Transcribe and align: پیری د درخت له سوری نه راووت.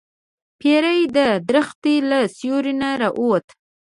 پیری 0.59 1.01
د 1.17 1.17
درخت 1.47 1.83
له 2.09 2.19
سوری 2.37 2.73
نه 2.81 2.89
راووت. 3.01 3.45